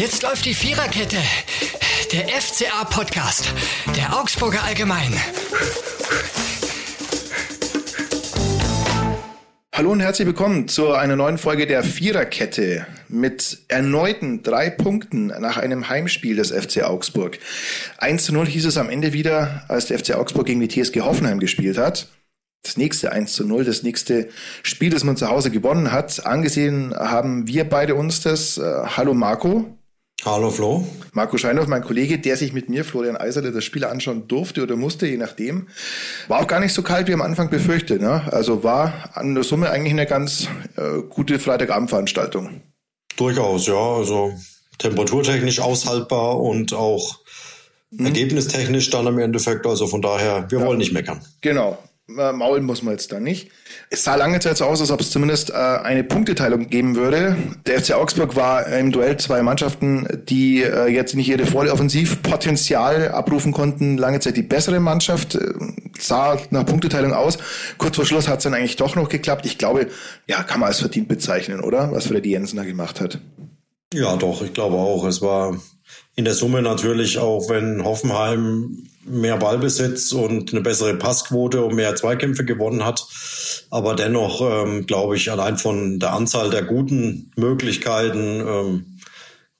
[0.00, 1.18] Jetzt läuft die Viererkette.
[2.10, 3.52] Der FCA-Podcast.
[3.94, 5.12] Der Augsburger Allgemein.
[9.74, 15.58] Hallo und herzlich willkommen zu einer neuen Folge der Viererkette mit erneuten drei Punkten nach
[15.58, 17.38] einem Heimspiel des FC Augsburg.
[17.98, 21.02] 1 zu 0 hieß es am Ende wieder, als der FC Augsburg gegen die TSG
[21.02, 22.08] Hoffenheim gespielt hat.
[22.62, 24.30] Das nächste 1 zu 0, das nächste
[24.62, 26.24] Spiel, das man zu Hause gewonnen hat.
[26.24, 28.56] Angesehen haben wir beide uns das.
[28.56, 28.62] Äh,
[28.96, 29.76] hallo Marco.
[30.24, 30.86] Hallo Flo.
[31.12, 34.76] Marco Scheinhoff, mein Kollege, der sich mit mir, Florian Eiserle, das Spiel anschauen durfte oder
[34.76, 35.68] musste, je nachdem.
[36.28, 38.02] War auch gar nicht so kalt, wie am Anfang befürchtet.
[38.02, 38.30] Ne?
[38.30, 40.46] Also war an der Summe eigentlich eine ganz
[40.76, 42.60] äh, gute Freitagabendveranstaltung.
[43.16, 43.74] Durchaus, ja.
[43.74, 44.34] Also
[44.78, 47.20] temperaturtechnisch aushaltbar und auch
[47.90, 48.04] mhm.
[48.04, 49.66] ergebnistechnisch dann im Endeffekt.
[49.66, 50.66] Also von daher, wir ja.
[50.66, 51.22] wollen nicht meckern.
[51.40, 51.78] Genau.
[52.18, 53.50] Äh, maulen muss man jetzt da nicht.
[53.90, 57.36] Es sah lange Zeit so aus, als ob es zumindest äh, eine Punkteteilung geben würde.
[57.66, 63.08] Der FC Augsburg war im Duell zwei Mannschaften, die äh, jetzt nicht ihre volle Offensivpotenzial
[63.08, 63.98] abrufen konnten.
[63.98, 65.52] Lange Zeit die bessere Mannschaft äh,
[65.98, 67.38] sah nach Punkteteilung aus.
[67.78, 69.46] Kurz vor Schluss hat es dann eigentlich doch noch geklappt.
[69.46, 69.88] Ich glaube,
[70.26, 71.92] ja, kann man als verdient bezeichnen, oder?
[71.92, 73.18] Was Freddy Jensen da gemacht hat.
[73.92, 75.04] Ja, doch, ich glaube auch.
[75.04, 75.60] Es war
[76.16, 81.96] in der Summe natürlich auch, wenn Hoffenheim mehr Ballbesitz und eine bessere Passquote und mehr
[81.96, 83.06] Zweikämpfe gewonnen hat.
[83.70, 88.99] Aber dennoch ähm, glaube ich, allein von der Anzahl der guten Möglichkeiten ähm,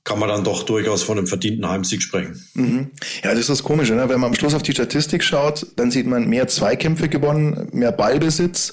[0.02, 2.42] kann man dann doch durchaus von einem verdienten Heimsieg sprechen.
[2.54, 2.90] Mhm.
[3.22, 3.94] Ja, das ist das Komische.
[3.94, 4.08] Ne?
[4.08, 7.92] Wenn man am Schluss auf die Statistik schaut, dann sieht man mehr Zweikämpfe gewonnen, mehr
[7.92, 8.72] Ballbesitz.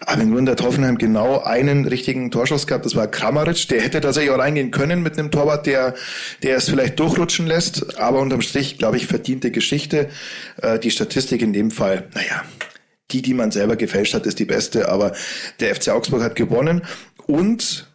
[0.00, 2.86] Aber im Grunde hat Hoffenheim genau einen richtigen Torschuss gehabt.
[2.86, 3.68] Das war Kramaric.
[3.68, 5.94] Der hätte tatsächlich auch reingehen können mit einem Torwart, der,
[6.44, 7.98] der es vielleicht durchrutschen lässt.
[7.98, 10.08] Aber unterm Strich, glaube ich, verdiente Geschichte.
[10.62, 12.44] Äh, die Statistik in dem Fall, naja,
[13.10, 14.88] die, die man selber gefälscht hat, ist die beste.
[14.88, 15.12] Aber
[15.58, 16.82] der FC Augsburg hat gewonnen.
[17.26, 17.87] Und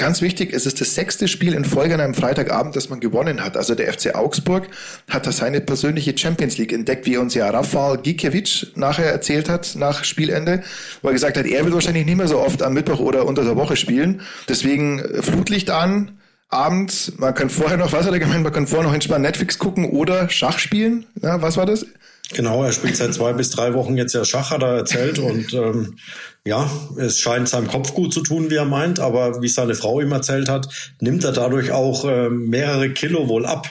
[0.00, 3.44] Ganz wichtig, es ist das sechste Spiel in Folge an einem Freitagabend, das man gewonnen
[3.44, 3.58] hat.
[3.58, 4.66] Also der FC Augsburg
[5.10, 9.74] hat da seine persönliche Champions League entdeckt, wie uns ja Rafał Gikiewicz nachher erzählt hat,
[9.76, 10.62] nach Spielende,
[11.02, 13.44] wo er gesagt hat, er will wahrscheinlich nicht mehr so oft am Mittwoch oder unter
[13.44, 14.22] der Woche spielen.
[14.48, 16.12] Deswegen äh, Flutlicht an,
[16.48, 19.58] abends, man kann vorher noch, was hat er gemeint, man kann vorher noch entspannt Netflix
[19.58, 21.04] gucken oder Schach spielen.
[21.20, 21.84] Ja, was war das?
[22.32, 25.18] Genau, er spielt seit zwei bis drei Wochen jetzt ja Schach, hat er erzählt.
[25.18, 25.96] Und ähm,
[26.44, 29.00] ja, es scheint seinem Kopf gut zu tun, wie er meint.
[29.00, 30.68] Aber wie seine Frau ihm erzählt hat,
[31.00, 33.70] nimmt er dadurch auch äh, mehrere Kilo wohl ab.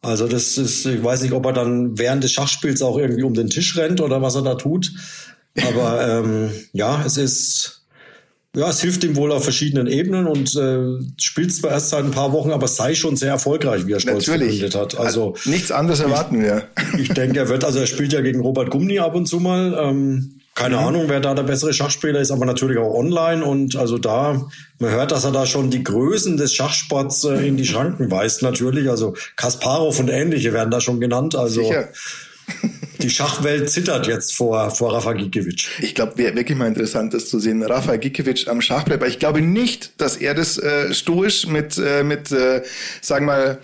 [0.00, 3.34] Also das ist, ich weiß nicht, ob er dann während des Schachspiels auch irgendwie um
[3.34, 4.92] den Tisch rennt oder was er da tut.
[5.66, 7.77] Aber ähm, ja, es ist
[8.58, 12.10] ja, es hilft ihm wohl auf verschiedenen Ebenen und äh, spielt zwar erst seit ein
[12.10, 14.74] paar Wochen, aber sei schon sehr erfolgreich, wie er stolz Natürlich.
[14.74, 14.98] hat.
[14.98, 16.64] Also nichts anderes erwarten wir.
[16.98, 19.78] Ich denke, er wird, also er spielt ja gegen Robert Gumni ab und zu mal.
[19.80, 20.82] Ähm, keine mhm.
[20.82, 24.48] Ahnung, wer da der bessere Schachspieler ist, aber natürlich auch online und also da,
[24.80, 28.42] man hört, dass er da schon die Größen des Schachsports äh, in die Schranken weist
[28.42, 28.90] natürlich.
[28.90, 31.36] Also Kasparov und ähnliche werden da schon genannt.
[31.36, 31.88] Also Sicher
[33.02, 35.68] die Schachwelt zittert jetzt vor, vor Rafa Gikiewicz.
[35.80, 37.62] Ich glaube, wäre wirklich mal interessant, das zu sehen.
[37.62, 38.96] Rafa Gikiewicz am Schachbrett.
[38.96, 42.62] Aber ich glaube nicht, dass er das äh, stoisch mit, äh, mit äh,
[43.00, 43.58] sagen wir mal,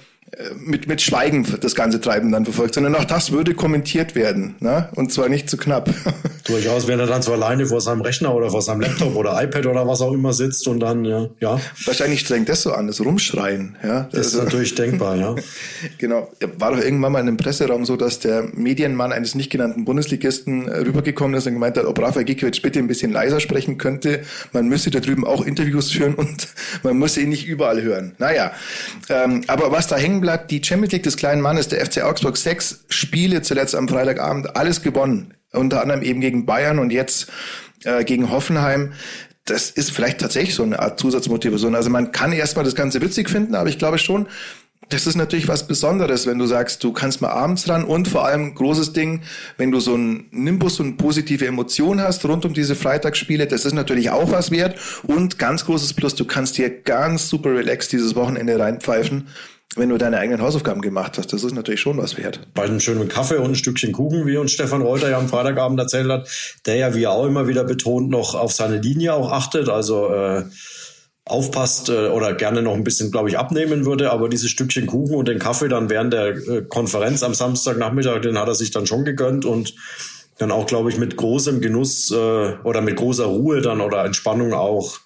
[0.57, 4.57] mit, mit Schweigen das ganze Treiben dann verfolgt, sondern auch das würde kommentiert werden.
[4.61, 4.89] Ne?
[4.95, 5.91] Und zwar nicht zu knapp.
[6.45, 9.67] Durchaus, wenn er dann so alleine vor seinem Rechner oder vor seinem Laptop oder iPad
[9.67, 11.29] oder was auch immer sitzt und dann, ja.
[11.41, 11.61] ja.
[11.85, 13.77] Wahrscheinlich strengt das so an, das Rumschreien.
[13.83, 14.09] Ja?
[14.13, 15.35] Das, ist natürlich denkbar, ja.
[15.99, 16.31] genau.
[16.59, 20.69] War doch irgendwann mal in einem Presseraum so, dass der Medienmann eines nicht genannten Bundesligisten
[20.69, 24.23] äh, rübergekommen ist und gemeint hat, ob Rafael Gikiewicz bitte ein bisschen leiser sprechen könnte.
[24.53, 26.49] Man müsste da drüben auch Interviews führen und
[26.83, 28.15] man müsse ihn nicht überall hören.
[28.19, 28.53] Naja,
[29.09, 32.37] ähm, aber was da hängen bleibt, die Champions League des kleinen Mannes, der FC Augsburg,
[32.37, 35.35] sechs Spiele zuletzt am Freitagabend, alles gewonnen.
[35.53, 37.31] Unter anderem eben gegen Bayern und jetzt
[37.85, 38.93] äh, gegen Hoffenheim
[39.47, 41.75] das ist vielleicht tatsächlich so eine Art Zusatzmotivation.
[41.75, 44.27] Also man kann erstmal das Ganze witzig finden, aber ich glaube schon,
[44.89, 48.27] das ist natürlich was Besonderes, wenn du sagst, du kannst mal abends ran und vor
[48.27, 49.23] allem großes Ding,
[49.57, 53.73] wenn du so einen Nimbus und positive Emotionen hast rund um diese Freitagsspiele, das ist
[53.73, 58.15] natürlich auch was wert und ganz großes Plus, du kannst hier ganz super relaxed dieses
[58.15, 59.29] Wochenende reinpfeifen
[59.77, 61.33] wenn du deine eigenen Hausaufgaben gemacht hast.
[61.33, 62.41] Das ist natürlich schon was wert.
[62.55, 65.81] Bei einem schönen Kaffee und ein Stückchen Kuchen, wie uns Stefan Reuter ja am Freitagabend
[65.81, 66.29] erzählt hat,
[66.67, 69.69] der ja, wie er auch immer wieder betont, noch auf seine Linie auch achtet.
[69.69, 70.45] Also äh,
[71.25, 74.11] aufpasst äh, oder gerne noch ein bisschen, glaube ich, abnehmen würde.
[74.11, 78.39] Aber dieses Stückchen Kuchen und den Kaffee dann während der äh, Konferenz am Samstagnachmittag, den
[78.39, 79.75] hat er sich dann schon gegönnt und
[80.39, 82.15] dann auch, glaube ich, mit großem Genuss äh,
[82.65, 84.99] oder mit großer Ruhe dann oder Entspannung auch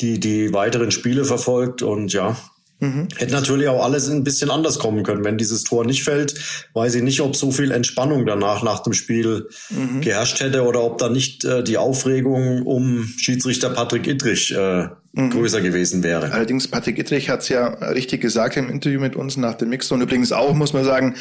[0.00, 1.82] die, die weiteren Spiele verfolgt.
[1.82, 2.36] Und ja,
[2.78, 3.08] Mhm.
[3.16, 5.24] Hätte natürlich auch alles ein bisschen anders kommen können.
[5.24, 6.34] Wenn dieses Tor nicht fällt,
[6.74, 10.02] weiß ich nicht, ob so viel Entspannung danach nach dem Spiel mhm.
[10.02, 15.30] geherrscht hätte oder ob da nicht äh, die Aufregung um Schiedsrichter Patrick Ittrich äh, mhm.
[15.30, 16.32] größer gewesen wäre.
[16.32, 20.04] Allerdings, Patrick Ittrich hat es ja richtig gesagt im Interview mit uns nach dem Mixzone.
[20.04, 21.14] Übrigens auch, muss man sagen,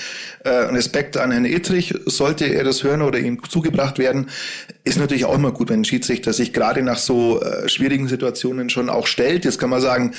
[0.43, 4.27] äh, Respekt an Herrn Ittrich, sollte er das hören oder ihm zugebracht werden,
[4.83, 8.69] ist natürlich auch immer gut, wenn ein Schiedsrichter sich gerade nach so äh, schwierigen Situationen
[8.69, 9.45] schon auch stellt.
[9.45, 10.13] Jetzt kann man sagen,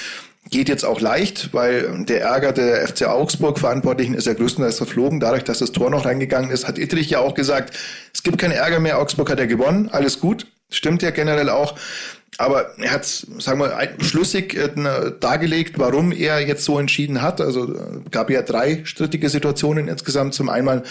[0.51, 5.21] geht jetzt auch leicht, weil der Ärger der FC Augsburg Verantwortlichen ist ja größtenteils verflogen.
[5.21, 7.77] Dadurch, dass das Tor noch reingegangen ist, hat Ittrich ja auch gesagt,
[8.15, 10.47] es gibt keinen Ärger mehr, Augsburg hat ja gewonnen, alles gut.
[10.71, 11.77] Stimmt ja generell auch.
[12.39, 14.69] Aber er hat, sagen wir, schlüssig äh,
[15.21, 17.41] dargelegt, warum er jetzt so entschieden hat.
[17.41, 17.79] Also äh,
[18.11, 20.35] gab ja drei strittige Situationen insgesamt.
[20.35, 20.83] Zum einen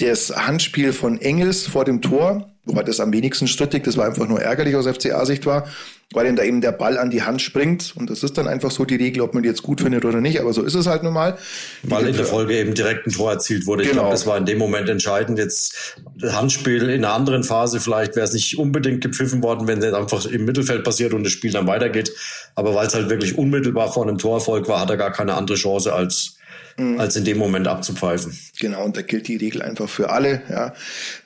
[0.00, 4.26] das Handspiel von Engels vor dem Tor, wobei das am wenigsten strittig, das war einfach
[4.26, 5.68] nur ärgerlich aus FCA-Sicht war
[6.14, 7.94] weil ihm da eben der Ball an die Hand springt.
[7.94, 10.22] Und das ist dann einfach so die Regel, ob man die jetzt gut findet oder
[10.22, 10.40] nicht.
[10.40, 11.36] Aber so ist es halt nun mal.
[11.82, 13.82] Weil in der Folge eben direkt ein Tor erzielt wurde.
[13.82, 14.02] Ich genau.
[14.02, 15.38] glaube, das war in dem Moment entscheidend.
[15.38, 19.92] Jetzt Handspiel in einer anderen Phase vielleicht wäre es nicht unbedingt gepfiffen worden, wenn es
[19.92, 22.14] einfach im Mittelfeld passiert und das Spiel dann weitergeht.
[22.54, 25.58] Aber weil es halt wirklich unmittelbar vor einem Torerfolg war, hat er gar keine andere
[25.58, 26.37] Chance als
[26.78, 26.98] mhm.
[26.98, 28.36] als in dem Moment abzupfeifen.
[28.58, 30.42] Genau, und da gilt die Regel einfach für alle.
[30.48, 30.72] Ja.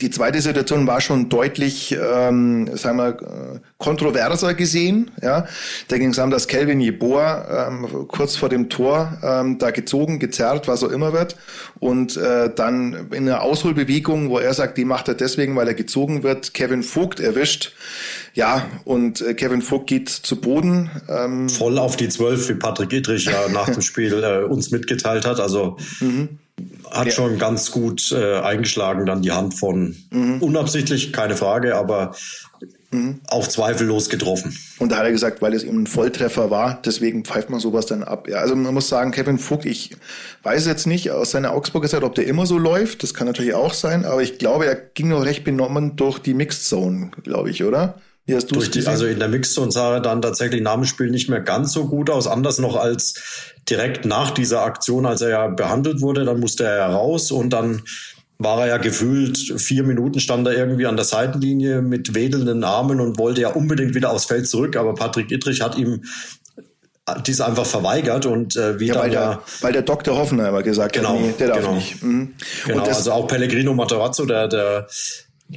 [0.00, 5.10] Die zweite Situation war schon deutlich, ähm, sagen wir, äh, kontroverser gesehen.
[5.22, 5.46] Ja.
[5.88, 10.18] Da ging es darum, dass Kelvin Jeboa ähm, kurz vor dem Tor ähm, da gezogen,
[10.18, 11.36] gezerrt, was auch immer wird.
[11.78, 15.74] Und äh, dann in einer Ausholbewegung, wo er sagt, die macht er deswegen, weil er
[15.74, 17.72] gezogen wird, Kevin Vogt erwischt.
[18.34, 20.90] Ja, und äh, Kevin Vogt geht zu Boden.
[21.08, 25.26] Ähm, Voll auf die Zwölf, wie Patrick Idrich ja nach dem Spiel äh, uns mitgeteilt
[25.26, 25.38] hat.
[25.42, 26.38] Also mhm.
[26.90, 27.12] hat ja.
[27.12, 30.38] schon ganz gut äh, eingeschlagen dann die Hand von mhm.
[30.40, 32.14] unabsichtlich, keine Frage, aber
[32.90, 33.20] mhm.
[33.28, 34.56] auch zweifellos getroffen.
[34.78, 37.86] Und da hat er gesagt, weil es eben ein Volltreffer war, deswegen pfeift man sowas
[37.86, 38.28] dann ab.
[38.28, 39.96] Ja, also man muss sagen, Kevin Vogt, ich
[40.42, 43.02] weiß jetzt nicht aus seiner Augsburger Zeit, ob der immer so läuft.
[43.02, 46.34] Das kann natürlich auch sein, aber ich glaube, er ging noch recht benommen durch die
[46.34, 48.00] Mixed Zone, glaube ich, oder?
[48.24, 48.88] Wie hast du es gesehen?
[48.88, 51.86] Also in der Mixzone sah er dann tatsächlich nach dem Spiel nicht mehr ganz so
[51.86, 53.14] gut aus, anders noch als
[53.68, 56.24] direkt nach dieser Aktion, als er ja behandelt wurde.
[56.24, 57.82] Dann musste er ja raus und dann
[58.38, 63.00] war er ja gefühlt vier Minuten stand er irgendwie an der Seitenlinie mit wedelnden Armen
[63.00, 66.02] und wollte ja unbedingt wieder aufs Feld zurück, aber Patrick Ittrich hat ihm
[67.26, 70.16] dies einfach verweigert und äh, wie ja, weil, der, weil der Dr.
[70.16, 71.74] Hoffenheimer gesagt genau, hat, nee, der darf genau.
[71.74, 72.02] nicht.
[72.02, 72.34] Mhm.
[72.66, 74.86] Genau, also auch Pellegrino Matarazzo, der, der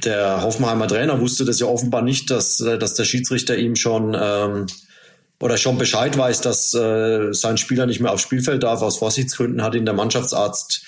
[0.04, 4.16] der Hoffenheimer Trainer wusste das ja offenbar nicht, dass, äh, dass der Schiedsrichter ihm schon
[4.18, 4.66] ähm,
[5.40, 8.82] oder schon Bescheid weiß, dass äh, sein Spieler nicht mehr aufs Spielfeld darf.
[8.82, 10.82] Aus Vorsichtsgründen hat ihn der Mannschaftsarzt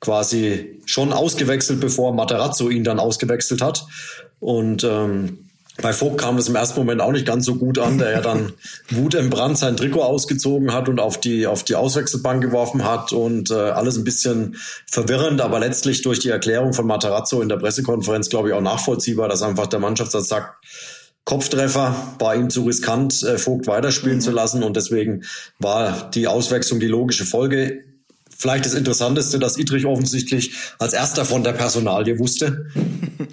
[0.00, 3.86] quasi schon ausgewechselt, bevor Materazzo ihn dann ausgewechselt hat.
[4.40, 5.41] Und ähm,
[5.80, 8.20] bei Vogt kam das im ersten Moment auch nicht ganz so gut an, der ja
[8.20, 8.52] dann
[8.90, 13.12] Wut im Brand sein Trikot ausgezogen hat und auf die, auf die Auswechselbank geworfen hat
[13.12, 17.56] und äh, alles ein bisschen verwirrend, aber letztlich durch die Erklärung von Matarazzo in der
[17.56, 20.62] Pressekonferenz, glaube ich, auch nachvollziehbar, dass einfach der Mannschaftsarzt sagt,
[21.24, 24.22] Kopftreffer war ihm zu riskant, äh, Vogt weiterspielen mhm.
[24.22, 25.24] zu lassen und deswegen
[25.58, 27.84] war die Auswechslung die logische Folge
[28.42, 32.66] vielleicht das Interessanteste, dass Idrich offensichtlich als erster von der Personalie wusste,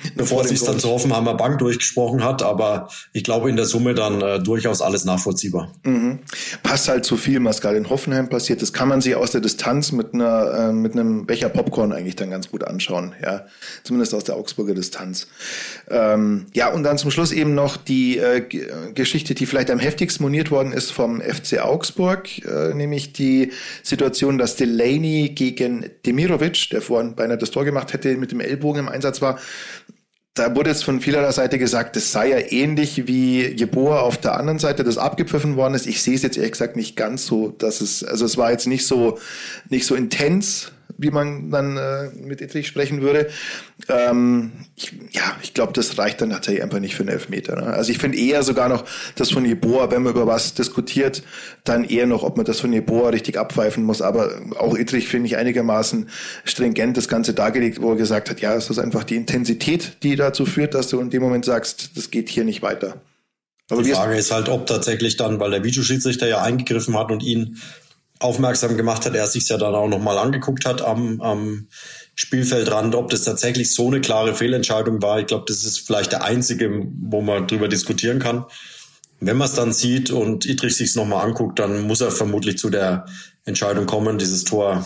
[0.16, 2.42] bevor sie es dann zur Hoffenheimer Bank durchgesprochen hat.
[2.42, 5.72] Aber ich glaube in der Summe dann äh, durchaus alles nachvollziehbar.
[5.84, 6.20] Mhm.
[6.64, 8.62] Passt halt zu viel, was gerade in Hoffenheim passiert.
[8.62, 12.16] Das kann man sich aus der Distanz mit einer äh, mit einem Becher Popcorn eigentlich
[12.16, 13.14] dann ganz gut anschauen.
[13.24, 13.46] Ja,
[13.84, 15.28] zumindest aus der Augsburger Distanz.
[15.90, 18.42] Ähm, ja, und dann zum Schluss eben noch die äh,
[18.94, 23.52] Geschichte, die vielleicht am heftigsten moniert worden ist vom FC Augsburg, äh, nämlich die
[23.84, 28.82] Situation, dass Delaney gegen Demirovic, der vorhin beinahe das Tor gemacht hätte, mit dem Ellbogen
[28.82, 29.40] im Einsatz war.
[30.40, 34.38] Da wurde jetzt von vieler Seite gesagt, das sei ja ähnlich wie Jeboa auf der
[34.38, 35.86] anderen Seite, das abgepfiffen worden ist.
[35.86, 38.66] Ich sehe es jetzt ehrlich gesagt nicht ganz so, dass es, also es war jetzt
[38.66, 39.20] nicht so,
[39.70, 43.30] nicht so intens, wie man dann äh, mit Ittrich sprechen würde.
[43.88, 47.56] Ähm, ich, ja, ich glaube, das reicht dann tatsächlich einfach nicht für einen Elfmeter.
[47.56, 47.68] Ne?
[47.68, 48.84] Also ich finde eher sogar noch
[49.16, 51.24] das von Jeboa, wenn man über was diskutiert,
[51.64, 54.02] dann eher noch, ob man das von Jeboa richtig abpfeifen muss.
[54.02, 56.10] Aber auch Ittrich finde ich einigermaßen
[56.44, 60.18] stringent das Ganze dargelegt, wo er gesagt hat, ja, es ist einfach die Intensität, die
[60.18, 63.02] dazu führt, dass du in dem Moment sagst, das geht hier nicht weiter.
[63.70, 67.22] Aber die Frage ist halt, ob tatsächlich dann, weil der Videoschiedsrichter ja eingegriffen hat und
[67.22, 67.58] ihn
[68.20, 71.68] aufmerksam gemacht hat, er sich ja dann auch nochmal angeguckt hat am, am
[72.16, 75.20] Spielfeldrand, ob das tatsächlich so eine klare Fehlentscheidung war.
[75.20, 78.46] Ich glaube, das ist vielleicht der einzige, wo man drüber diskutieren kann.
[79.22, 82.58] Wenn man es dann sieht und Idrich sich es nochmal anguckt, dann muss er vermutlich
[82.58, 83.06] zu der
[83.46, 84.86] Entscheidung kommen, dieses Tor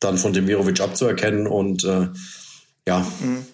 [0.00, 1.48] dann von Demirovic abzuerkennen.
[1.48, 2.08] Und äh,
[2.86, 3.44] ja, mhm.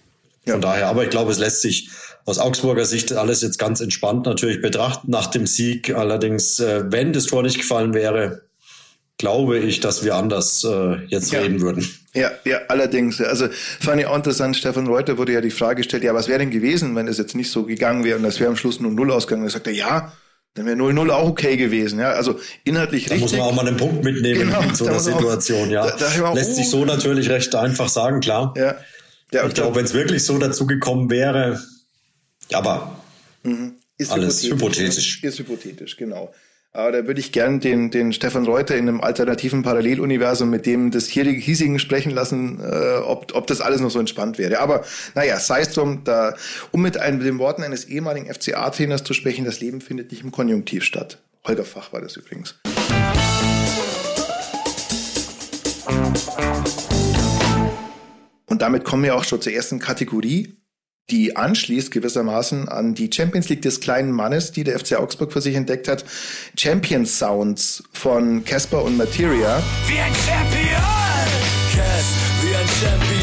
[0.44, 1.90] ja, von daher, aber ich glaube, es lässt sich
[2.26, 5.94] aus Augsburger Sicht alles jetzt ganz entspannt natürlich betrachten nach dem Sieg.
[5.94, 8.42] Allerdings, äh, wenn das Tor nicht gefallen wäre,
[9.18, 11.40] glaube ich, dass wir anders äh, jetzt ja.
[11.40, 11.88] reden würden.
[12.14, 13.20] Ja, ja, allerdings.
[13.20, 13.48] Also
[13.80, 16.50] fand ich auch interessant, Stefan Reuter wurde ja die Frage gestellt, ja, was wäre denn
[16.50, 19.10] gewesen, wenn es jetzt nicht so gegangen wäre und das wäre am Schluss nur Null
[19.10, 19.44] ausgegangen.
[19.44, 20.12] Da sagt er, ja,
[20.54, 21.98] Dann wäre 0-0 auch okay gewesen.
[21.98, 23.32] Ja, also inhaltlich da richtig.
[23.32, 25.68] Da muss man auch mal einen Punkt mitnehmen genau, in so einer Situation.
[25.68, 26.54] Auch, ja, da, da Lässt oh.
[26.54, 28.54] sich so natürlich recht einfach sagen, klar.
[28.56, 28.76] Ja.
[29.32, 31.60] ja ich glaube, wenn es wirklich so dazu gekommen wäre,
[32.52, 33.00] aber
[33.42, 33.74] mhm.
[33.98, 34.52] ist alles hypothetisch.
[34.52, 35.24] hypothetisch.
[35.24, 36.32] Ist hypothetisch, genau.
[36.76, 40.90] Aber da würde ich gern den, den Stefan Reuter in einem alternativen Paralleluniversum mit dem
[40.90, 44.58] des hiesigen sprechen lassen, äh, ob, ob das alles noch so entspannt wäre.
[44.58, 46.34] Aber naja, sei es drum, da,
[46.72, 50.24] um mit, einem, mit den Worten eines ehemaligen FCA-Trainers zu sprechen, das Leben findet nicht
[50.24, 51.18] im Konjunktiv statt.
[51.46, 52.56] Holger Fach war das übrigens.
[58.46, 60.56] Und damit kommen wir auch schon zur ersten Kategorie
[61.10, 65.40] die anschließt gewissermaßen an die Champions League des kleinen Mannes, die der FC Augsburg für
[65.40, 66.04] sich entdeckt hat.
[66.56, 69.62] Champion Sounds von Casper und Materia.
[69.86, 70.82] Wie ein Champion!
[71.74, 72.06] Cass,
[72.42, 73.13] wie ein Champion!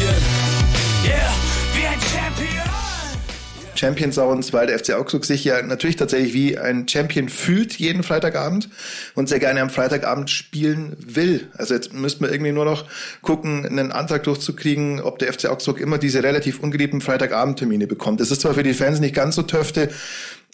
[3.82, 8.04] Champion Sounds, weil der FC Augsburg sich ja natürlich tatsächlich wie ein Champion fühlt jeden
[8.04, 8.68] Freitagabend
[9.16, 11.48] und sehr gerne am Freitagabend spielen will.
[11.58, 12.84] Also jetzt müssten wir irgendwie nur noch
[13.22, 18.20] gucken, einen Antrag durchzukriegen, ob der FC Augsburg immer diese relativ ungeliebten Freitagabendtermine bekommt.
[18.20, 19.88] Das ist zwar für die Fans nicht ganz so töfte,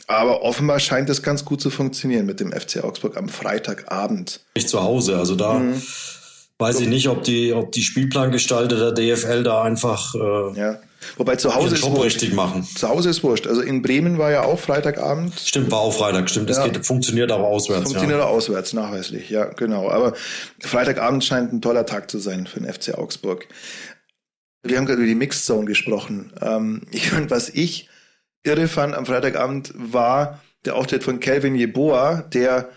[0.06, 4.40] aber offenbar scheint es ganz gut zu funktionieren mit dem FC Augsburg am Freitagabend.
[4.56, 5.82] Nicht zu Hause, also da mhm.
[6.56, 10.78] weiß ich nicht, ob die, ob die Spielplangestalter der DFL da einfach äh, ja
[11.16, 12.04] Wobei zu Hause ist wurscht.
[12.04, 12.64] richtig machen.
[12.64, 13.46] Zu Hause ist wurscht.
[13.46, 15.38] Also in Bremen war ja auch Freitagabend.
[15.38, 16.50] Stimmt, war auch Freitag, stimmt.
[16.50, 16.68] Das ja.
[16.68, 17.84] geht, funktioniert auch auswärts.
[17.84, 18.26] Funktioniert ja.
[18.26, 19.90] auch auswärts, nachweislich, ja, genau.
[19.90, 20.14] Aber
[20.60, 23.46] Freitagabend scheint ein toller Tag zu sein für den FC Augsburg.
[24.62, 26.32] Wir haben gerade über die Mixed Zone gesprochen.
[26.40, 27.88] Ähm, ich fand, was ich
[28.42, 32.68] irre fand am Freitagabend war der Auftritt von Calvin Jeboa, der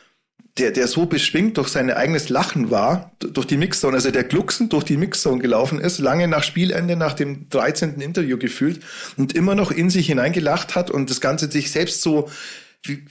[0.58, 4.74] der, der so beschwingt durch sein eigenes Lachen war, durch die Mixzone, also der glucksend
[4.74, 8.02] durch die Mixzone gelaufen ist, lange nach Spielende, nach dem 13.
[8.02, 8.82] Interview gefühlt
[9.18, 12.30] und immer noch in sich hineingelacht hat und das Ganze sich selbst so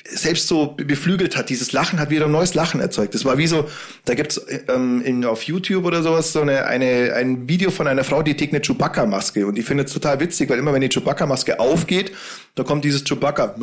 [0.04, 1.48] selbst so beflügelt hat.
[1.48, 3.14] Dieses Lachen hat wieder ein neues Lachen erzeugt.
[3.14, 3.68] Das war wie so,
[4.04, 8.02] da gibt's ähm, in, auf YouTube oder sowas so eine, eine, ein Video von einer
[8.02, 10.88] Frau, die trägt eine Chewbacca-Maske und die findet es total witzig, weil immer wenn die
[10.88, 12.10] Chewbacca-Maske aufgeht,
[12.56, 13.54] da kommt dieses Chewbacca.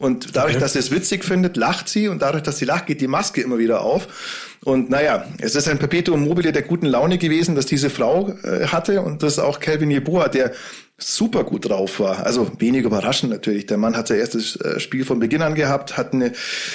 [0.00, 0.62] Und dadurch, okay.
[0.62, 3.42] dass sie es witzig findet, lacht sie und dadurch, dass sie lacht, geht die Maske
[3.42, 4.08] immer wieder auf.
[4.64, 8.68] Und naja, es ist ein Perpetuum mobile der guten Laune gewesen, dass diese Frau äh,
[8.68, 10.52] hatte und dass auch Calvin Jeboa, der
[10.96, 12.24] super gut drauf war.
[12.24, 13.66] Also wenig überraschend natürlich.
[13.66, 16.32] Der Mann hat sein erstes äh, Spiel von Beginn an gehabt, hat eine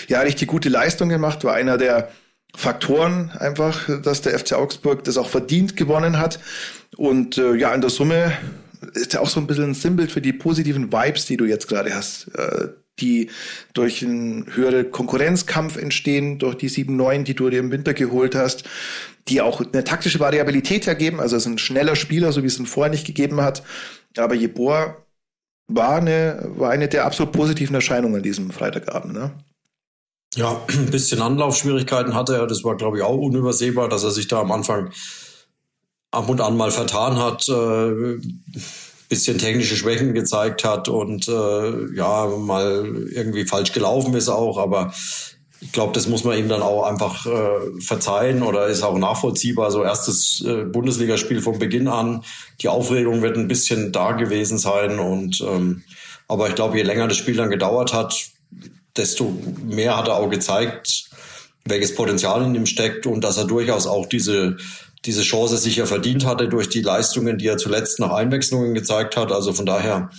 [0.08, 2.10] ja richtig gute Leistung gemacht, war einer der
[2.56, 6.40] Faktoren einfach, dass der FC Augsburg das auch verdient gewonnen hat.
[6.96, 8.34] Und äh, ja, in der Summe
[8.94, 11.68] ist ja auch so ein bisschen ein Symbol für die positiven Vibes, die du jetzt
[11.68, 12.28] gerade hast.
[12.36, 12.68] Äh,
[13.00, 13.30] die
[13.74, 18.64] durch einen höheren Konkurrenzkampf entstehen, durch die 7-9, die du dir im Winter geholt hast,
[19.28, 22.60] die auch eine taktische Variabilität ergeben, also es ist ein schneller Spieler, so wie es
[22.60, 23.64] ihn vorher nicht gegeben hat.
[24.18, 24.98] Aber Jeboa
[25.68, 29.14] war eine, war eine der absolut positiven Erscheinungen an diesem Freitagabend.
[29.14, 29.32] Ne?
[30.36, 32.48] Ja, ein bisschen Anlaufschwierigkeiten hatte er.
[32.48, 34.92] Das war, glaube ich, auch unübersehbar, dass er sich da am Anfang
[36.12, 37.50] ab und an mal vertan hat.
[37.50, 38.20] Äh,
[39.10, 44.94] bisschen technische Schwächen gezeigt hat und äh, ja, mal irgendwie falsch gelaufen ist auch, aber
[45.62, 49.72] ich glaube, das muss man ihm dann auch einfach äh, verzeihen oder ist auch nachvollziehbar.
[49.72, 52.24] So erstes äh, Bundesligaspiel von Beginn an.
[52.62, 55.84] Die Aufregung wird ein bisschen da gewesen sein und ähm,
[56.28, 58.30] aber ich glaube, je länger das Spiel dann gedauert hat,
[58.96, 61.10] desto mehr hat er auch gezeigt,
[61.66, 64.58] welches Potenzial in ihm steckt und dass er durchaus auch diese
[65.06, 69.32] diese Chance sicher verdient hatte durch die Leistungen, die er zuletzt nach Einwechslungen gezeigt hat.
[69.32, 70.10] Also von daher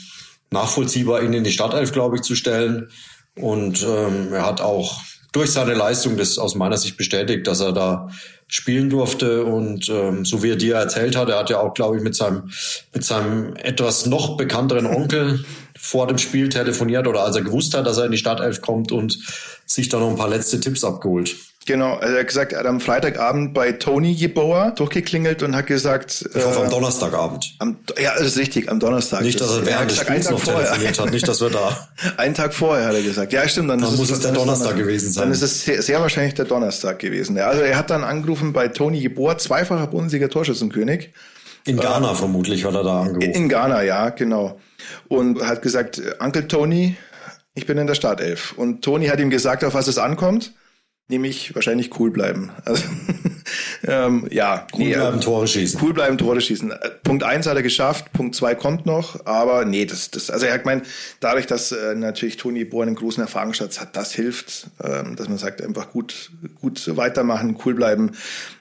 [0.51, 2.91] nachvollziehbar, ihn in die Startelf, glaube ich, zu stellen.
[3.35, 5.01] Und ähm, er hat auch
[5.33, 8.09] durch seine Leistung das aus meiner Sicht bestätigt, dass er da
[8.49, 9.45] spielen durfte.
[9.45, 12.15] Und ähm, so wie er dir erzählt hat, er hat ja auch, glaube ich, mit
[12.15, 12.51] seinem,
[12.95, 15.45] mit seinem etwas noch bekannteren Onkel
[15.79, 18.93] vor dem Spiel telefoniert oder als er gewusst hat, dass er in die Startelf kommt
[18.93, 19.19] und
[19.67, 21.37] sich da noch ein paar letzte Tipps abgeholt.
[21.67, 25.67] Genau, also er hat gesagt, er hat am Freitagabend bei Tony Jeboa durchgeklingelt und hat
[25.67, 26.25] gesagt...
[26.33, 27.57] Ich hoffe am äh, Donnerstagabend.
[27.59, 29.23] Am, ja, das ist richtig, am Donnerstag.
[29.23, 30.63] Nicht, dass er während des Spiels noch vorher.
[30.67, 31.89] telefoniert hat, nicht, dass wir da...
[32.19, 33.33] einen Tag vorher hat er gesagt.
[33.33, 33.69] Ja, stimmt.
[33.69, 35.25] Dann, dann muss es der Donnerstag, Donnerstag gewesen sein.
[35.25, 37.37] Dann ist es sehr, sehr, wahrscheinlich der Donnerstag gewesen.
[37.37, 41.11] Ja, also er hat dann angerufen bei Tony Jeboa, zweifacher Bundesliga Torschützenkönig.
[41.65, 43.33] In Ghana äh, vermutlich hat er da angerufen.
[43.33, 44.61] In Ghana, ja, genau.
[45.09, 46.97] Und hat gesagt, Uncle Tony,
[47.57, 48.55] ich bin in der Startelf.
[48.57, 50.53] Und Tony hat ihm gesagt, auf was es ankommt
[51.09, 52.51] nämlich wahrscheinlich cool bleiben.
[52.65, 52.83] Also,
[53.87, 55.81] ähm, ja, cool nee, bleiben, Tore schießen.
[55.81, 56.73] Cool bleiben, Tore schießen.
[56.73, 60.47] Äh, Punkt eins hat er geschafft, Punkt zwei kommt noch, aber nee, das, das, also
[60.47, 60.87] er meint,
[61.21, 65.39] dadurch, dass äh, natürlich Toni Bohr einen großen Erfahrungsschatz hat, das hilft, ähm, dass man
[65.39, 68.13] sagt, einfach gut, gut weitermachen, cool bleiben.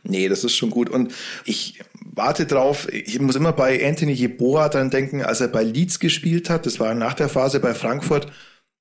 [0.04, 0.90] Nee, das ist schon gut.
[0.90, 1.14] Und
[1.46, 6.00] ich warte drauf, ich muss immer bei Anthony Jeboa dann denken, als er bei Leeds
[6.00, 8.32] gespielt hat, das war nach der Phase bei Frankfurt,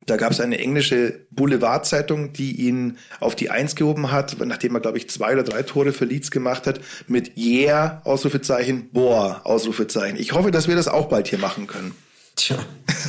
[0.06, 4.80] Da gab es eine englische Boulevardzeitung, die ihn auf die Eins gehoben hat, nachdem er,
[4.80, 10.18] glaube ich, zwei oder drei Tore für Leeds gemacht hat, mit Yeah, Ausrufezeichen, Boah, Ausrufezeichen.
[10.18, 11.94] Ich hoffe, dass wir das auch bald hier machen können.
[12.36, 12.58] Tja.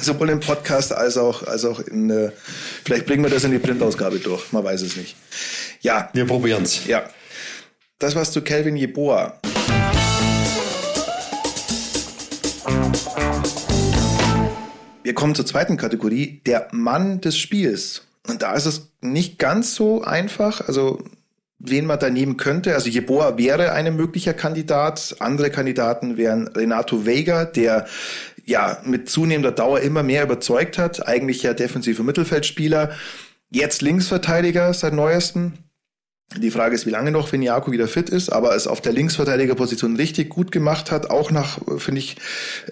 [0.02, 2.32] Sowohl im Podcast als auch, als auch in, äh,
[2.84, 5.16] vielleicht bringen wir das in die Printausgabe durch, man weiß es nicht.
[5.82, 6.10] Ja.
[6.14, 6.86] Wir probieren's.
[6.86, 7.10] Ja.
[8.00, 9.40] Das war's zu Calvin Jeboa.
[15.16, 18.04] Kommen zur zweiten Kategorie, der Mann des Spiels.
[18.28, 20.68] Und da ist es nicht ganz so einfach.
[20.68, 21.04] Also
[21.60, 22.76] wen man da nehmen könnte.
[22.76, 25.16] Also Jeboa wäre ein möglicher Kandidat.
[25.20, 27.88] Andere Kandidaten wären Renato Vega, der
[28.46, 31.08] ja mit zunehmender Dauer immer mehr überzeugt hat.
[31.08, 32.92] Eigentlich ja defensiver Mittelfeldspieler.
[33.50, 35.54] Jetzt Linksverteidiger seit neuestem.
[36.38, 38.92] Die Frage ist, wie lange noch, wenn Jako wieder fit ist, aber es auf der
[38.92, 42.18] Linksverteidigerposition richtig gut gemacht hat, auch nach, finde ich,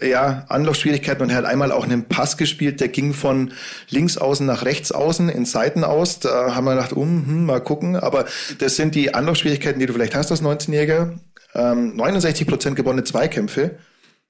[0.01, 3.53] ja, Anlaufschwierigkeiten und er hat einmal auch einen Pass gespielt, der ging von
[3.89, 6.19] links außen nach rechts außen in Seiten aus.
[6.19, 8.25] Da haben wir gedacht, um, hm, mal gucken, aber
[8.57, 11.19] das sind die Anlaufschwierigkeiten, die du vielleicht hast als 19-Jähriger.
[11.53, 13.77] Ähm, 69 Prozent gewonnene Zweikämpfe.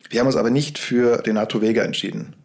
[0.09, 2.35] Wir haben uns aber nicht für Renato Vega entschieden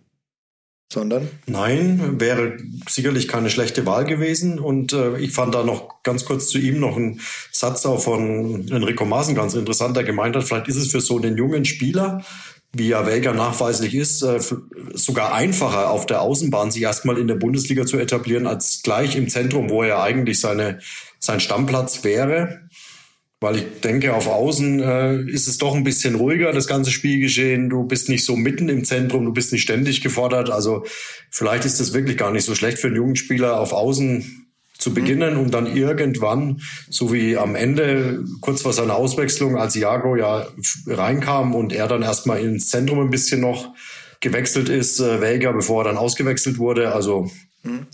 [0.90, 1.28] sondern?
[1.46, 2.56] Nein, wäre
[2.88, 4.58] sicherlich keine schlechte Wahl gewesen.
[4.58, 7.20] Und äh, ich fand da noch ganz kurz zu ihm noch einen
[7.52, 11.18] Satz auch von Enrico Maaßen ganz interessant, der gemeint hat, vielleicht ist es für so
[11.18, 12.24] einen jungen Spieler,
[12.72, 14.40] wie ja Welger nachweislich ist, äh,
[14.94, 19.28] sogar einfacher auf der Außenbahn sich erstmal in der Bundesliga zu etablieren, als gleich im
[19.28, 20.78] Zentrum, wo er eigentlich seine,
[21.18, 22.67] sein Stammplatz wäre
[23.40, 27.70] weil ich denke, auf Außen äh, ist es doch ein bisschen ruhiger, das ganze Spielgeschehen.
[27.70, 30.50] Du bist nicht so mitten im Zentrum, du bist nicht ständig gefordert.
[30.50, 30.84] Also
[31.30, 34.94] vielleicht ist es wirklich gar nicht so schlecht für einen jungen Spieler auf Außen zu
[34.94, 35.40] beginnen mhm.
[35.40, 40.48] und dann irgendwann, so wie am Ende, kurz vor seiner Auswechslung, als Iago ja
[40.86, 43.72] reinkam und er dann erstmal ins Zentrum ein bisschen noch
[44.20, 46.92] gewechselt ist, äh, Vega, bevor er dann ausgewechselt wurde.
[46.92, 47.30] Also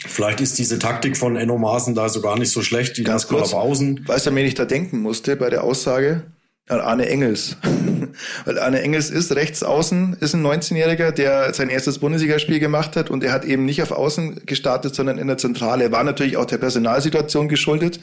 [0.06, 3.26] Vielleicht ist diese Taktik von Enno Maaßen da so gar nicht so schlecht, die ganz
[3.26, 4.06] kurz auf Außen.
[4.06, 6.24] Weißt du, an wen ich da denken musste bei der Aussage?
[6.68, 7.56] An Arne Engels.
[8.44, 13.10] Weil Arne Engels ist rechts außen, ist ein 19-Jähriger, der sein erstes Bundesligaspiel gemacht hat
[13.10, 15.92] und er hat eben nicht auf Außen gestartet, sondern in der Zentrale.
[15.92, 18.00] War natürlich auch der Personalsituation geschuldet.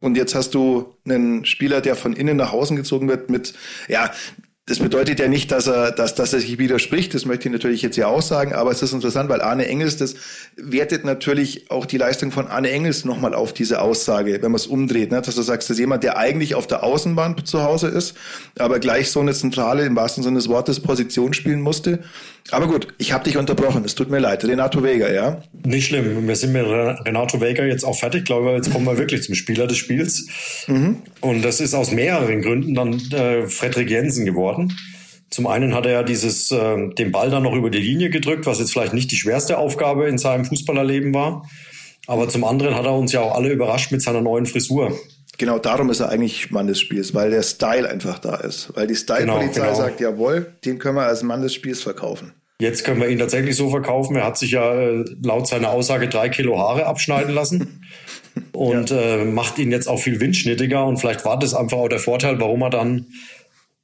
[0.00, 3.54] Und jetzt hast du einen Spieler, der von innen nach außen gezogen wird mit,
[3.88, 4.10] ja,
[4.66, 7.12] das bedeutet ja nicht, dass er, dass, dass er sich widerspricht.
[7.12, 8.54] Das möchte ich natürlich jetzt ja auch sagen.
[8.54, 10.14] Aber es ist interessant, weil Arne Engels, das
[10.56, 14.66] wertet natürlich auch die Leistung von Arne Engels nochmal auf diese Aussage, wenn man es
[14.66, 15.10] umdreht.
[15.10, 15.20] Ne?
[15.20, 18.14] Dass du sagst, dass jemand, der eigentlich auf der Außenbahn zu Hause ist,
[18.58, 21.98] aber gleich so eine zentrale, im wahrsten Sinne des Wortes, Position spielen musste.
[22.50, 23.84] Aber gut, ich habe dich unterbrochen.
[23.84, 24.44] Es tut mir leid.
[24.44, 25.42] Renato Vega, ja?
[25.64, 26.28] Nicht schlimm.
[26.28, 28.20] Wir sind mit Renato Vega jetzt auch fertig.
[28.20, 30.26] Ich glaube, jetzt kommen wir wirklich zum Spieler des Spiels.
[30.66, 31.02] Mhm.
[31.20, 34.76] Und das ist aus mehreren Gründen dann äh, Frederik Jensen geworden.
[35.30, 38.44] Zum einen hat er ja dieses, äh, den Ball dann noch über die Linie gedrückt,
[38.46, 41.48] was jetzt vielleicht nicht die schwerste Aufgabe in seinem Fußballerleben war.
[42.06, 44.96] Aber zum anderen hat er uns ja auch alle überrascht mit seiner neuen Frisur.
[45.38, 48.70] Genau darum ist er eigentlich Mann des Spiels, weil der Style einfach da ist.
[48.74, 49.74] Weil die Style-Polizei genau, genau.
[49.74, 52.32] sagt, jawohl, den können wir als Mann des Spiels verkaufen.
[52.60, 54.14] Jetzt können wir ihn tatsächlich so verkaufen.
[54.16, 57.84] Er hat sich ja äh, laut seiner Aussage drei Kilo Haare abschneiden lassen
[58.52, 59.00] und ja.
[59.00, 60.86] äh, macht ihn jetzt auch viel windschnittiger.
[60.86, 63.06] Und vielleicht war das einfach auch der Vorteil, warum er dann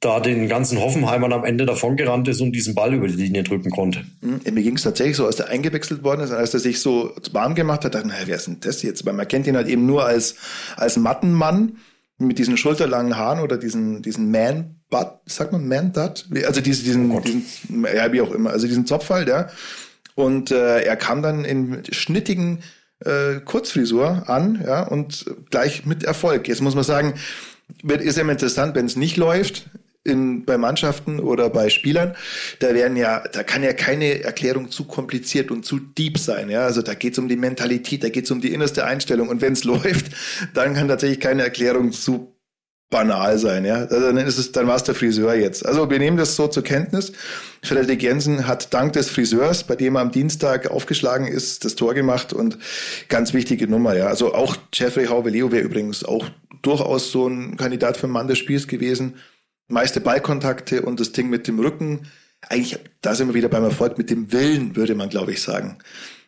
[0.01, 3.69] da den ganzen Hoffenheimern am Ende davongerannt ist und diesen Ball über die Linie drücken
[3.69, 4.03] konnte.
[4.21, 4.41] Mhm.
[4.51, 7.53] Mir ging es tatsächlich so, als er eingewechselt worden ist, als er sich so warm
[7.53, 9.05] gemacht hat, dachte ich, wer ist denn das jetzt?
[9.05, 10.35] Weil man kennt ihn halt eben nur als,
[10.75, 11.77] als Mattenmann
[12.17, 16.25] mit diesen schulterlangen Haaren oder diesen, diesen Man-Butt, sagt man Man-Dut?
[16.47, 17.43] Also diesen, diesen, oh diesen,
[17.83, 19.49] ja, wie auch immer, also diesen Zopfhalt, ja.
[20.15, 22.59] Und äh, er kam dann in schnittigen
[23.05, 26.47] äh, Kurzfrisur an, ja, und gleich mit Erfolg.
[26.47, 27.13] Jetzt muss man sagen,
[27.83, 29.69] ist ja interessant, wenn es nicht läuft,
[30.03, 32.15] in, bei Mannschaften oder bei Spielern,
[32.59, 36.49] da werden ja, da kann ja keine Erklärung zu kompliziert und zu deep sein.
[36.49, 39.29] Ja, also da geht es um die Mentalität, da geht es um die innerste Einstellung.
[39.29, 40.07] Und wenn es läuft,
[40.53, 42.35] dann kann tatsächlich keine Erklärung zu
[42.89, 43.75] banal sein, ja.
[43.75, 45.65] Also dann ist es, dann war es der Friseur jetzt.
[45.65, 47.13] Also wir nehmen das so zur Kenntnis.
[47.63, 51.93] Frederik Jensen hat dank des Friseurs, bei dem er am Dienstag aufgeschlagen ist, das Tor
[51.93, 52.57] gemacht und
[53.07, 54.07] ganz wichtige Nummer, ja.
[54.07, 56.27] Also auch Jeffrey Hauveleo wäre übrigens auch
[56.61, 59.15] durchaus so ein Kandidat für Mann des Spiels gewesen
[59.71, 62.07] meiste Ballkontakte und das Ding mit dem Rücken.
[62.41, 65.77] Eigentlich, da sind wir wieder beim Erfolg mit dem Willen, würde man, glaube ich, sagen.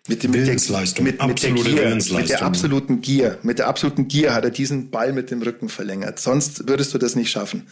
[0.08, 1.06] Mit dem Willensleistung.
[1.06, 3.38] Mit, mit, mit, der Gier, mit der absoluten Gier.
[3.42, 6.20] Mit der absoluten Gier hat er diesen Ball mit dem Rücken verlängert.
[6.20, 7.68] Sonst würdest du das nicht schaffen.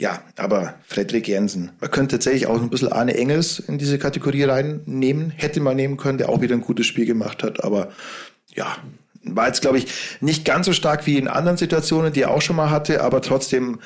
[0.00, 1.72] Ja, aber Frederik Jensen.
[1.80, 5.30] Man könnte tatsächlich auch ein bisschen Arne Engels in diese Kategorie reinnehmen.
[5.30, 7.64] Hätte man nehmen können, der auch wieder ein gutes Spiel gemacht hat.
[7.64, 7.92] Aber
[8.54, 8.76] ja,
[9.22, 9.86] war jetzt, glaube ich,
[10.20, 13.22] nicht ganz so stark wie in anderen Situationen, die er auch schon mal hatte, aber
[13.22, 13.80] trotzdem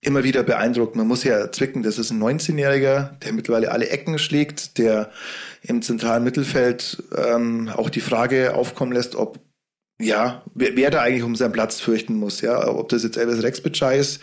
[0.00, 0.96] immer wieder beeindruckt.
[0.96, 5.10] Man muss ja zwicken, das ist ein 19-Jähriger, der mittlerweile alle Ecken schlägt, der
[5.62, 9.40] im zentralen Mittelfeld ähm, auch die Frage aufkommen lässt, ob
[9.98, 13.42] ja, wer, wer da eigentlich um seinen Platz fürchten muss, ja, ob das jetzt Elvis
[13.42, 14.20] Rexbitschei ist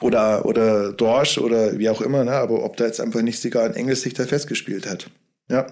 [0.00, 3.64] oder, oder Dorsch oder wie auch immer, ne, aber ob da jetzt einfach nicht sogar
[3.64, 5.08] ein Engels sich da festgespielt hat.
[5.48, 5.66] Ja.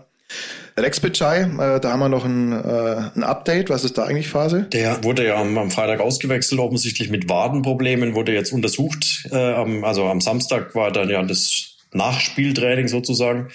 [0.76, 3.70] Rex Bitschei, äh, da haben wir noch ein, äh, ein Update.
[3.70, 4.66] Was ist da eigentlich Phase?
[4.72, 9.28] Der wurde ja am, am Freitag ausgewechselt, offensichtlich mit Wadenproblemen, wurde jetzt untersucht.
[9.30, 13.48] Äh, am, also am Samstag war dann ja das Nachspieltraining sozusagen.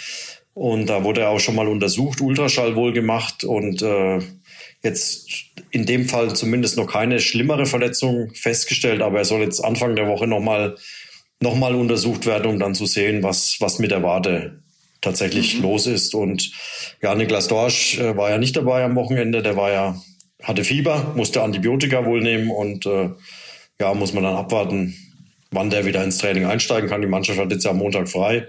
[0.54, 4.20] Und da wurde er auch schon mal untersucht, Ultraschall wohl gemacht und äh,
[4.82, 5.30] jetzt
[5.72, 10.08] in dem Fall zumindest noch keine schlimmere Verletzung festgestellt, aber er soll jetzt Anfang der
[10.08, 10.76] Woche nochmal
[11.42, 14.60] noch mal untersucht werden, um dann zu sehen, was, was mit der Wade
[15.02, 15.64] tatsächlich mhm.
[15.64, 16.14] los ist.
[16.14, 16.52] Und
[17.02, 20.02] ja, Niklas Dorsch äh, war ja nicht dabei am Wochenende, der war ja,
[20.44, 23.10] hatte Fieber, musste Antibiotika wohl nehmen und äh,
[23.80, 24.96] ja, muss man dann abwarten,
[25.52, 27.02] wann der wieder ins Training einsteigen kann.
[27.02, 28.48] Die Mannschaft hat jetzt ja am Montag frei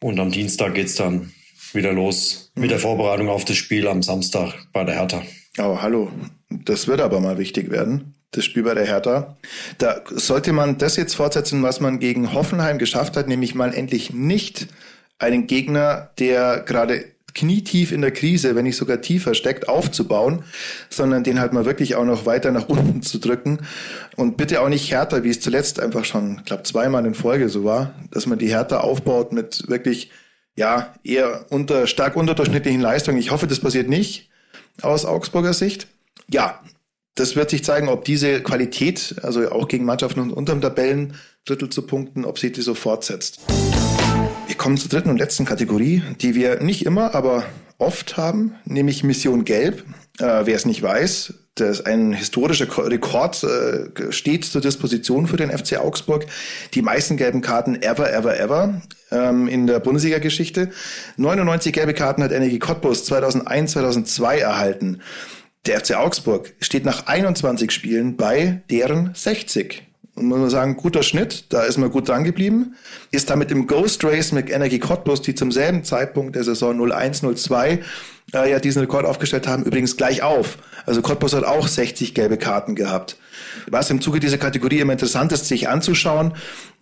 [0.00, 1.32] und am Dienstag geht's dann
[1.72, 2.62] wieder los mhm.
[2.62, 5.22] mit der Vorbereitung auf das Spiel am Samstag bei der Hertha.
[5.58, 6.10] Oh, hallo.
[6.48, 9.36] Das wird aber mal wichtig werden das Spiel bei der Hertha.
[9.78, 14.12] Da sollte man das jetzt fortsetzen, was man gegen Hoffenheim geschafft hat, nämlich mal endlich
[14.12, 14.68] nicht
[15.20, 17.04] einen Gegner, der gerade
[17.34, 20.42] knietief in der Krise, wenn nicht sogar tiefer steckt, aufzubauen,
[20.88, 23.60] sondern den halt mal wirklich auch noch weiter nach unten zu drücken
[24.16, 27.64] und bitte auch nicht härter, wie es zuletzt einfach schon, glaube zweimal in Folge so
[27.64, 30.10] war, dass man die Härte aufbaut mit wirklich
[30.56, 33.18] ja eher unter stark unterdurchschnittlichen Leistungen.
[33.18, 34.28] Ich hoffe, das passiert nicht
[34.82, 35.86] aus Augsburger Sicht.
[36.28, 36.60] Ja,
[37.14, 41.82] das wird sich zeigen, ob diese Qualität, also auch gegen Mannschaften unter dem Tabellendrittel zu
[41.82, 43.40] punkten, ob sich die so fortsetzt.
[44.60, 47.44] Wir kommen zur dritten und letzten Kategorie, die wir nicht immer, aber
[47.78, 49.84] oft haben, nämlich Mission Gelb.
[50.18, 55.50] Äh, wer es nicht weiß, das ein historischer Rekord äh, steht zur Disposition für den
[55.50, 56.26] FC Augsburg.
[56.74, 60.68] Die meisten gelben Karten ever, ever, ever ähm, in der Bundesliga-Geschichte.
[61.16, 65.00] 99 gelbe Karten hat Energie Cottbus 2001, 2002 erhalten.
[65.64, 69.89] Der FC Augsburg steht nach 21 Spielen bei deren 60.
[70.16, 72.74] Und muss man sagen, guter Schnitt, da ist man gut dran geblieben.
[73.10, 77.80] Ist damit im Ghost Race mit Energie Cottbus, die zum selben Zeitpunkt der Saison 01-02
[78.34, 80.58] äh, ja diesen Rekord aufgestellt haben, übrigens gleich auf.
[80.86, 83.16] Also Cottbus hat auch 60 gelbe Karten gehabt.
[83.68, 86.34] Was im Zuge dieser Kategorie immer interessant ist, sich anzuschauen,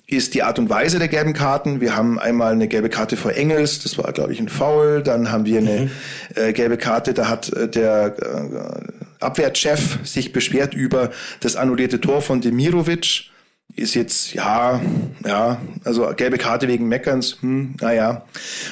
[0.06, 1.82] ist die Art und Weise der gelben Karten.
[1.82, 5.02] Wir haben einmal eine gelbe Karte vor Engels, das war, glaube ich, ein Foul.
[5.02, 5.90] Dann haben wir eine mhm.
[6.34, 12.22] äh, gelbe Karte, da hat äh, der äh, Abwehrchef sich beschwert über das annullierte Tor
[12.22, 13.30] von Demirovic
[13.76, 14.80] ist jetzt, ja,
[15.24, 18.24] ja, also gelbe Karte wegen Meckerns, hm, naja.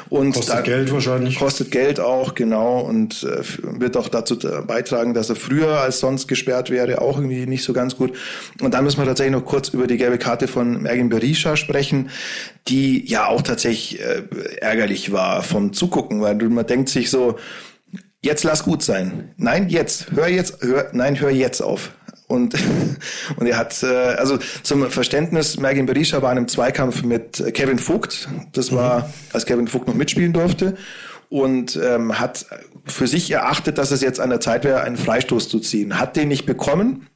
[0.09, 1.39] Und kostet Geld wahrscheinlich.
[1.39, 3.43] Kostet Geld auch, genau, und äh,
[3.79, 7.73] wird auch dazu beitragen, dass er früher als sonst gesperrt wäre, auch irgendwie nicht so
[7.73, 8.17] ganz gut.
[8.61, 12.11] Und dann müssen wir tatsächlich noch kurz über die gelbe Karte von Mergin Berisha sprechen,
[12.67, 14.23] die ja auch tatsächlich äh,
[14.61, 17.37] ärgerlich war vom Zugucken, weil man denkt sich so,
[18.23, 19.35] jetzt lass gut sein.
[19.37, 21.93] Nein, jetzt, hör jetzt, hör, nein, hör jetzt auf.
[22.29, 22.55] Und,
[23.37, 27.79] und er hat, äh, also zum Verständnis, Mergin Berisha war in einem Zweikampf mit Kevin
[27.79, 28.29] Vogt.
[28.53, 29.05] Das war, mhm.
[29.33, 30.77] als Kevin Vogt noch mitspielen durfte.
[31.29, 32.47] Und ähm, hat
[32.85, 35.99] für sich erachtet, dass es jetzt an der Zeit wäre, einen Freistoß zu ziehen.
[35.99, 37.09] Hat den nicht bekommen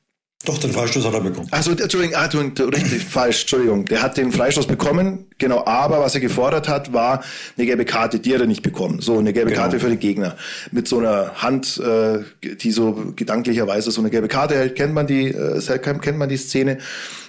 [0.47, 1.49] doch, den Freistoß hat er bekommen.
[1.51, 3.85] Also, Entschuldigung, ah, richtig falsch, Entschuldigung.
[3.85, 7.23] Der hat den Freistoß bekommen, genau, aber was er gefordert hat, war
[7.59, 9.03] eine gelbe Karte, die hat er nicht bekommen.
[9.03, 9.63] So, eine gelbe genau.
[9.63, 10.37] Karte für den Gegner.
[10.73, 15.07] Mit so einer Hand, äh, die so gedanklicherweise so eine gelbe Karte hält, kennt man
[15.07, 16.79] die, äh, kennt man die Szene.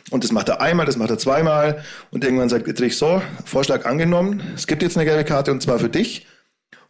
[0.09, 1.83] Und das macht er einmal, das macht er zweimal.
[2.11, 5.79] Und irgendwann sagt Dietrich, so, Vorschlag angenommen, es gibt jetzt eine gelbe Karte und zwar
[5.79, 6.27] für dich.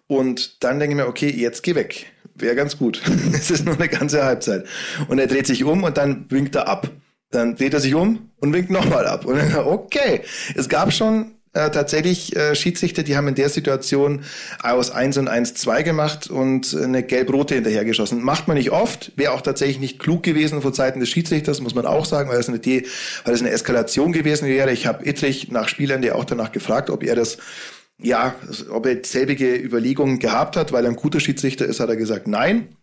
[0.05, 2.11] Und dann denke ich mir, okay, jetzt geh weg.
[2.41, 3.01] Wäre ganz gut.
[3.33, 4.65] es ist nur eine ganze Halbzeit.
[5.07, 6.89] Und er dreht sich um und dann winkt er ab.
[7.29, 9.25] Dann dreht er sich um und winkt nochmal ab.
[9.25, 10.21] Und dann, okay.
[10.55, 14.23] Es gab schon äh, tatsächlich äh, Schiedsrichter, die haben in der Situation
[14.63, 18.23] aus 1 und 1 2 gemacht und eine gelb-rote hinterhergeschossen.
[18.23, 21.75] Macht man nicht oft, wäre auch tatsächlich nicht klug gewesen von Seiten des Schiedsrichters, muss
[21.75, 22.61] man auch sagen, weil das eine,
[23.25, 24.71] eine Eskalation gewesen wäre.
[24.71, 27.37] Ich habe Ittrich nach Spielende auch danach gefragt, ob er das
[28.01, 28.35] ja,
[28.69, 32.27] ob er selbige Überlegungen gehabt hat, weil er ein guter Schiedsrichter ist, hat er gesagt,
[32.27, 32.75] nein,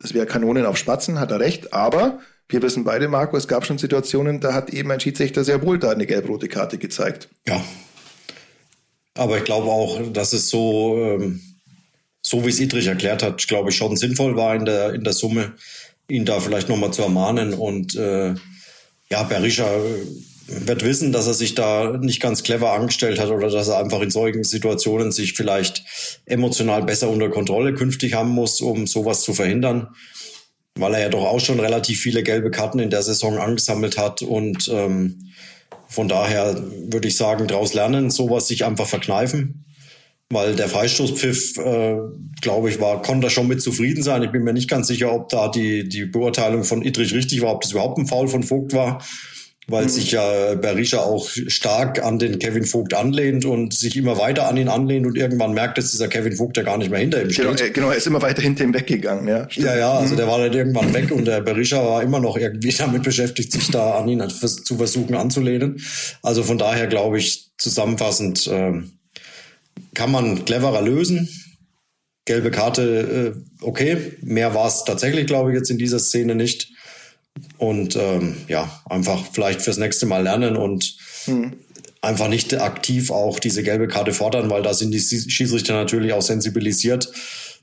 [0.00, 3.64] das wäre Kanonen auf Spatzen, hat er recht, aber wir wissen beide, Marco, es gab
[3.64, 7.28] schon Situationen, da hat eben ein Schiedsrichter sehr wohl da eine gelb-rote Karte gezeigt.
[7.46, 7.64] Ja.
[9.14, 11.40] Aber ich glaube auch, dass es so, ähm,
[12.20, 15.12] so wie es Idrich erklärt hat, glaube ich, schon sinnvoll war in der, in der
[15.12, 15.52] Summe,
[16.08, 18.34] ihn da vielleicht nochmal zu ermahnen und äh,
[19.10, 19.70] ja, Berisha
[20.46, 24.00] wird wissen, dass er sich da nicht ganz clever angestellt hat oder dass er einfach
[24.00, 25.84] in solchen Situationen sich vielleicht
[26.26, 29.88] emotional besser unter Kontrolle künftig haben muss, um sowas zu verhindern,
[30.74, 34.22] weil er ja doch auch schon relativ viele gelbe Karten in der Saison angesammelt hat
[34.22, 35.32] und ähm,
[35.88, 39.64] von daher würde ich sagen, daraus lernen, sowas sich einfach verkneifen.
[40.30, 41.96] Weil der Freistoßpfiff, äh,
[42.40, 44.22] glaube ich, war, konnte schon mit zufrieden sein.
[44.22, 47.52] Ich bin mir nicht ganz sicher, ob da die, die Beurteilung von Idrich richtig war,
[47.52, 49.04] ob das überhaupt ein Foul von Vogt war
[49.66, 49.88] weil mhm.
[49.88, 54.56] sich ja Berisha auch stark an den Kevin Vogt anlehnt und sich immer weiter an
[54.56, 57.28] ihn anlehnt und irgendwann merkt, dass dieser Kevin Vogt ja gar nicht mehr hinter ihm
[57.28, 57.74] genau, steht.
[57.74, 59.48] Genau, genau er ist immer weiter hinter ihm weggegangen, ja.
[59.48, 59.66] Stimmt.
[59.66, 60.18] Ja, ja, also mhm.
[60.18, 63.70] der war dann irgendwann weg und der Berisha war immer noch irgendwie damit beschäftigt, sich
[63.70, 65.80] da an ihn zu versuchen anzulehnen.
[66.22, 68.72] Also von daher glaube ich, zusammenfassend äh,
[69.94, 71.28] kann man cleverer lösen.
[72.26, 74.12] Gelbe Karte, äh, okay.
[74.22, 76.73] Mehr war es tatsächlich, glaube ich, jetzt in dieser Szene nicht
[77.58, 81.54] und ähm, ja, einfach vielleicht fürs nächste Mal lernen und mhm.
[82.00, 86.22] einfach nicht aktiv auch diese gelbe Karte fordern, weil da sind die Schiedsrichter natürlich auch
[86.22, 87.10] sensibilisiert.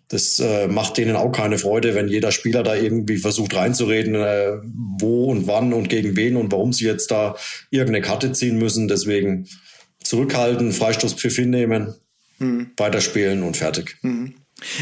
[0.09, 4.57] Das äh, macht denen auch keine Freude, wenn jeder Spieler da irgendwie versucht reinzureden, äh,
[4.99, 7.37] wo und wann und gegen wen und warum sie jetzt da
[7.69, 8.89] irgendeine Karte ziehen müssen.
[8.89, 9.47] Deswegen
[10.03, 11.93] zurückhalten, Freistoßpfiff hinnehmen,
[12.39, 12.71] mhm.
[12.75, 13.99] weiterspielen und fertig.
[14.01, 14.33] Mhm.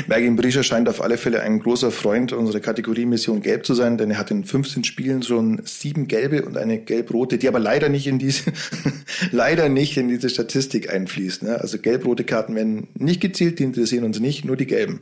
[0.08, 3.98] Mergin Brischer scheint auf alle Fälle ein großer Freund unserer Kategorie Mission Gelb zu sein,
[3.98, 7.90] denn er hat in 15 Spielen schon sieben gelbe und eine gelb-rote, die aber leider
[7.90, 8.52] nicht in diese,
[9.32, 11.44] leider nicht in diese Statistik einfließt.
[11.44, 11.60] Ne?
[11.60, 15.02] Also gelb-rote Karten werden nicht gezielt, die interessieren uns nicht, nur die gelben.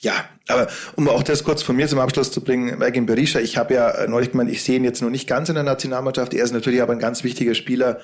[0.00, 0.12] Ja,
[0.48, 3.74] aber um auch das kurz von mir zum Abschluss zu bringen, Mergin Berisha, ich habe
[3.74, 6.52] ja neulich gemeint, ich sehe ihn jetzt noch nicht ganz in der Nationalmannschaft, er ist
[6.52, 8.00] natürlich aber ein ganz wichtiger Spieler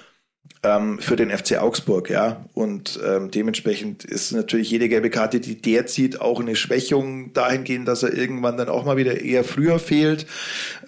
[0.62, 2.44] ähm, für den FC Augsburg, ja.
[2.54, 7.86] Und ähm, dementsprechend ist natürlich jede gelbe Karte, die der zieht, auch eine Schwächung dahingehend,
[7.86, 10.26] dass er irgendwann dann auch mal wieder eher früher fehlt.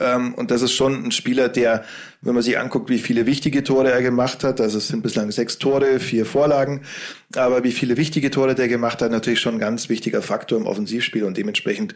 [0.00, 1.84] Ähm, und das ist schon ein Spieler, der
[2.22, 5.30] wenn man sich anguckt, wie viele wichtige Tore er gemacht hat, also es sind bislang
[5.30, 6.82] sechs Tore, vier Vorlagen,
[7.34, 10.66] aber wie viele wichtige Tore der gemacht hat, natürlich schon ein ganz wichtiger Faktor im
[10.66, 11.94] Offensivspiel und dementsprechend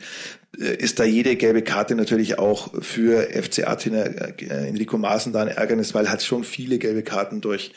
[0.58, 5.48] äh, ist da jede gelbe Karte natürlich auch für FCA-Trainer äh, Enrico Maaßen da ein
[5.48, 7.72] Ärgernis, weil halt schon viele gelbe Karten durch,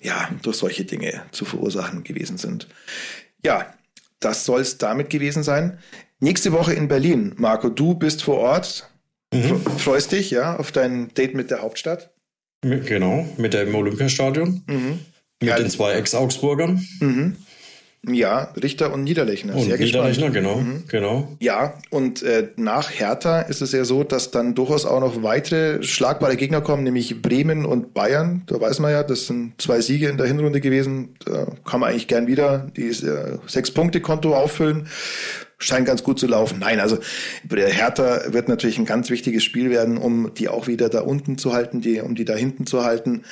[0.00, 2.66] ja, durch solche Dinge zu verursachen gewesen sind.
[3.44, 3.72] Ja,
[4.18, 5.78] das soll es damit gewesen sein.
[6.18, 7.34] Nächste Woche in Berlin.
[7.36, 8.88] Marco, du bist vor Ort.
[9.34, 9.60] Mhm.
[9.78, 12.10] Freust dich, ja, auf dein Date mit der Hauptstadt?
[12.62, 14.62] Genau, mit dem Olympiastadion.
[14.66, 15.00] Mhm.
[15.40, 15.56] Mit ja.
[15.56, 16.82] den zwei Ex-Augsburgern.
[17.00, 17.36] Mhm.
[18.06, 19.54] Ja, Richter und Niederlechner.
[19.54, 20.34] Und Sehr Niederlechner, gespannt.
[20.34, 20.84] genau, mhm.
[20.88, 21.36] genau.
[21.40, 25.82] Ja, und äh, nach Hertha ist es ja so, dass dann durchaus auch noch weitere
[25.82, 28.42] schlagbare Gegner kommen, nämlich Bremen und Bayern.
[28.46, 31.14] Da weiß man ja, das sind zwei Siege in der Hinrunde gewesen.
[31.24, 34.88] Da kann man eigentlich gern wieder die äh, Sechs-Punkte-Konto auffüllen
[35.64, 36.58] scheint ganz gut zu laufen.
[36.58, 36.98] Nein, also
[37.44, 41.38] der Hertha wird natürlich ein ganz wichtiges Spiel werden, um die auch wieder da unten
[41.38, 43.22] zu halten, die, um die da hinten zu halten.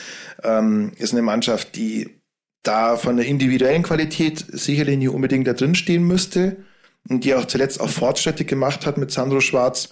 [0.42, 2.22] Ähm, ist eine Mannschaft, die
[2.62, 6.56] da von der individuellen Qualität sicherlich nicht unbedingt da drin stehen müsste
[7.08, 9.90] und die auch zuletzt auch Fortschritte gemacht hat mit Sandro Schwarz.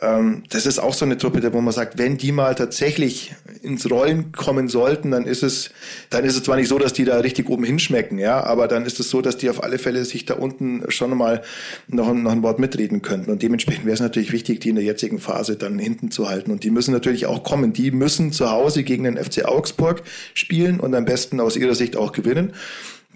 [0.00, 3.90] Ähm, das ist auch so eine Truppe, wo man sagt, wenn die mal tatsächlich ins
[3.90, 5.70] Rollen kommen sollten, dann ist es,
[6.10, 8.86] dann ist es zwar nicht so, dass die da richtig oben hinschmecken, ja, aber dann
[8.86, 11.42] ist es so, dass die auf alle Fälle sich da unten schon mal
[11.88, 13.30] noch, noch ein Wort mitreden könnten.
[13.30, 16.50] Und dementsprechend wäre es natürlich wichtig, die in der jetzigen Phase dann hinten zu halten.
[16.50, 17.72] Und die müssen natürlich auch kommen.
[17.72, 20.02] Die müssen zu Hause gegen den FC Augsburg
[20.34, 22.52] spielen und am besten aus ihrer Sicht auch gewinnen.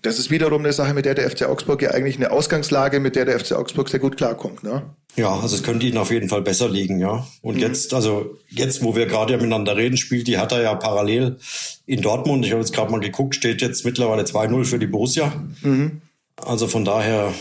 [0.07, 3.17] Das ist wiederum eine Sache, mit der der FC Augsburg ja eigentlich eine Ausgangslage, mit
[3.17, 4.63] der der FC Augsburg sehr gut klarkommt.
[4.63, 4.85] Ne?
[5.17, 7.27] Ja, also es könnte ihnen auf jeden Fall besser liegen, ja.
[7.43, 7.63] Und mhm.
[7.63, 11.39] jetzt, also jetzt, wo wir gerade ja miteinander reden, spielt die Hertha ja parallel
[11.87, 12.47] in Dortmund.
[12.47, 15.33] Ich habe jetzt gerade mal geguckt, steht jetzt mittlerweile 2-0 für die Borussia.
[15.63, 16.03] Mhm.
[16.37, 17.35] Also von daher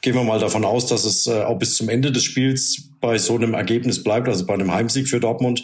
[0.00, 3.18] gehen wir mal davon aus, dass es äh, auch bis zum Ende des Spiels bei
[3.18, 5.62] so einem Ergebnis bleibt, also bei einem Heimsieg für Dortmund,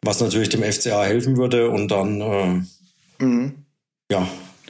[0.00, 3.54] was natürlich dem FCA helfen würde und dann äh, mhm.
[4.10, 4.26] ja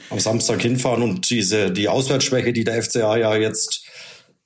[0.09, 3.85] am Samstag hinfahren und diese die Auswärtsschwäche, die der FCA ja jetzt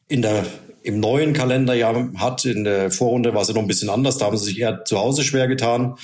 [0.08, 0.46] in der
[0.84, 2.46] im neuen Kalenderjahr hat.
[2.46, 4.18] In der Vorrunde war es ja noch ein bisschen anders.
[4.18, 5.96] Da haben sie sich eher zu Hause schwer getan.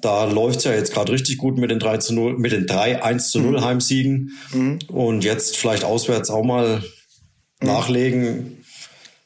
[0.00, 2.66] Da läuft es ja jetzt gerade richtig gut mit den 3 zu 0, mit den
[2.66, 3.64] 3 1 zu 0 mhm.
[3.64, 4.30] Heimsiegen.
[4.52, 4.78] Mhm.
[4.88, 7.66] Und jetzt vielleicht auswärts auch mal mhm.
[7.66, 8.64] nachlegen.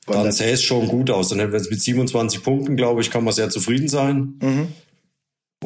[0.07, 1.29] Dann sähe es schon gut aus.
[1.29, 4.35] Dann wenn es mit 27 Punkten, glaube ich, kann man sehr zufrieden sein.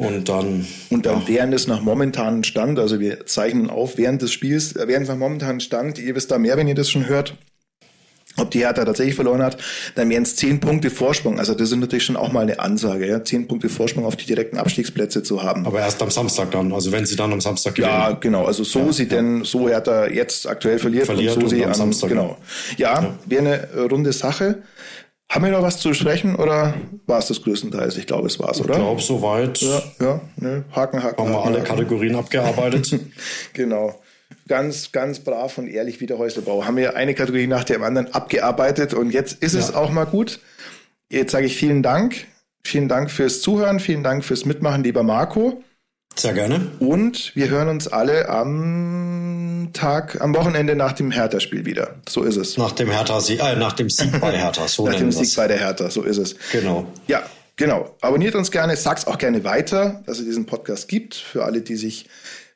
[0.07, 0.67] Und dann.
[0.89, 1.27] Und dann ja.
[1.27, 5.17] während es nach momentanen Stand, also wir zeichnen auf während des Spiels, während es nach
[5.17, 7.35] momentanen Stand, ihr wisst da mehr, wenn ihr das schon hört,
[8.37, 9.57] ob die Hertha tatsächlich verloren hat,
[9.95, 11.37] dann wären es zehn Punkte Vorsprung.
[11.37, 14.25] Also das ist natürlich schon auch mal eine Ansage, ja, zehn Punkte Vorsprung auf die
[14.25, 15.65] direkten Abstiegsplätze zu haben.
[15.65, 17.91] Aber erst am Samstag dann, also wenn sie dann am Samstag gewinnen.
[17.93, 18.45] Ja, genau.
[18.45, 19.09] Also so ja, sie ja.
[19.09, 22.09] denn, so Hertha jetzt aktuell verliert, verliert und so und sie am Samstag.
[22.09, 22.37] Genau.
[22.77, 23.19] Ja, ja.
[23.25, 24.63] wäre eine runde Sache.
[25.31, 26.73] Haben wir noch was zu sprechen oder
[27.07, 27.95] war es das größtenteils?
[27.95, 28.73] Ich glaube, es war es, oder?
[28.73, 29.61] Ich glaube, soweit.
[29.61, 30.65] Ja, ja ne?
[30.75, 31.23] Haken, Haken.
[31.23, 32.99] Haben wir alle Kategorien abgearbeitet.
[33.53, 33.97] genau.
[34.49, 36.65] Ganz, ganz brav und ehrlich wie der Häuslebau.
[36.65, 39.61] Haben wir eine Kategorie nach der anderen abgearbeitet und jetzt ist ja.
[39.61, 40.41] es auch mal gut.
[41.09, 42.27] Jetzt sage ich vielen Dank.
[42.65, 45.63] Vielen Dank fürs Zuhören, vielen Dank fürs Mitmachen, lieber Marco.
[46.15, 46.71] Sehr gerne.
[46.79, 51.95] Und wir hören uns alle am Tag, am Wochenende nach dem Hertha-Spiel wieder.
[52.07, 52.57] So ist es.
[52.57, 55.35] Nach dem Hertha, äh, nach dem Sieg bei Hertha, so nach dem Sieg wir's.
[55.35, 56.35] bei der Hertha, so ist es.
[56.51, 56.85] Genau.
[57.07, 57.23] Ja,
[57.55, 57.95] genau.
[58.01, 61.75] Abonniert uns gerne, sag's auch gerne weiter, dass es diesen Podcast gibt, für alle, die
[61.77, 62.07] sich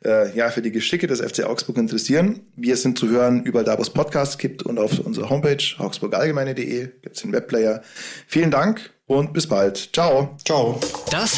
[0.03, 2.41] äh, ja, für die Geschicke des FC Augsburg interessieren.
[2.55, 6.89] Wir sind zu hören überall da, wo es Podcasts gibt und auf unserer Homepage augsburgallgemeine.de
[7.01, 7.81] gibt's den Webplayer.
[8.27, 9.89] Vielen Dank und bis bald.
[9.93, 10.35] Ciao.
[10.43, 10.79] Ciao.
[11.09, 11.37] Das